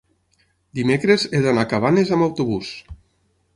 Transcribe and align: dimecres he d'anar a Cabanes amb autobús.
dimecres 0.79 1.27
he 1.27 1.43
d'anar 1.45 1.67
a 1.67 1.71
Cabanes 1.75 2.13
amb 2.17 2.29
autobús. 2.31 2.73